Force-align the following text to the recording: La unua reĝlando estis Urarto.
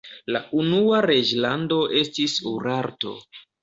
La 0.35 0.39
unua 0.61 1.03
reĝlando 1.07 1.79
estis 2.03 2.39
Urarto. 2.57 3.19